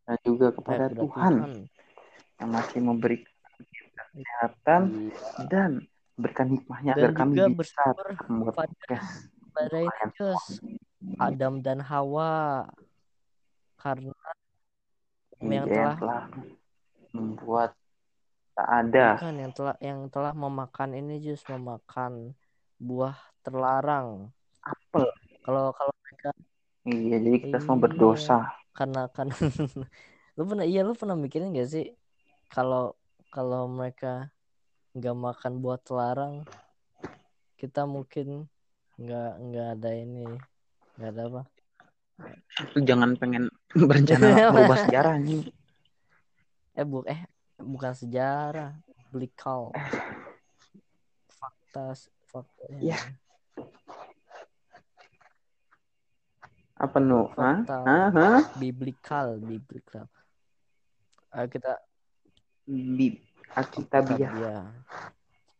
[0.08, 1.34] Dan juga kepada kepada Tuhan,
[2.40, 3.34] yang masih memberikan
[4.14, 5.44] kesehatan Iya.
[5.52, 5.70] dan
[6.16, 7.82] memberikan hikmahnya Dan agar kami bisa
[8.30, 9.28] membuat podcast
[11.18, 12.64] Adam dan Hawa.
[13.78, 14.14] Karena
[15.43, 16.22] yang Iya, telah telah
[17.14, 17.70] membuat
[18.55, 22.34] tak ada bukan yang telah yang telah memakan ini jus memakan
[22.78, 24.30] buah terlarang
[24.62, 25.07] apel.
[25.47, 26.30] kalau kalau mereka
[26.89, 27.84] Iya, jadi kita semua Iya.
[27.84, 28.39] berdosa.
[28.72, 29.28] karena kan
[30.39, 31.86] lu pernah iya lu pernah mikirin gak sih
[32.49, 32.95] kalau
[33.34, 34.30] kalau mereka
[34.95, 36.47] nggak makan buah terlarang
[37.59, 38.47] kita mungkin
[38.99, 40.26] nggak nggak ada ini
[40.99, 41.43] nggak ada apa
[42.74, 43.47] Lu jangan pengen
[43.88, 45.44] berencana merubah sejarah nih.
[46.72, 47.20] eh bu eh
[47.58, 48.72] bukan sejarah
[49.10, 49.74] blikal
[51.28, 51.92] fakta
[52.24, 52.96] fakta Ya.
[56.78, 57.26] Apa nu?
[57.34, 57.82] Fakta.
[57.82, 58.40] Hah?
[58.54, 60.06] biblikal biblikal
[61.28, 61.72] Ayo kita
[62.64, 63.18] Bi
[63.50, 64.32] Alkitabiah.
[64.38, 64.58] ya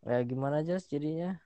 [0.06, 1.36] ya gimana aja jadinya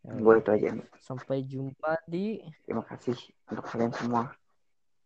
[0.00, 4.32] Gue itu aja sampai jumpa di Terima kasih untuk kalian semua.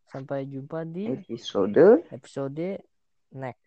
[0.07, 2.79] sampai jumpa di Episode episode
[3.35, 3.67] next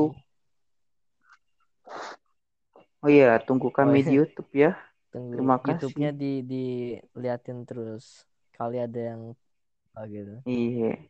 [3.01, 4.77] Oh iya, tunggu kami Oh, di YouTube ya.
[5.09, 5.89] tunggu Terima kasih.
[5.89, 9.23] YouTube-nya di diliatin terus kali ada yang
[9.97, 11.01] ah, gitu Iya.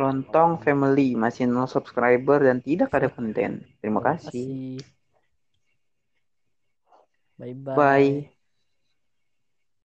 [0.00, 3.52] Lontong Family masih nol subscriber dan tidak ada konten.
[3.80, 4.80] Terima kasih.
[7.38, 8.31] bye bye Bye.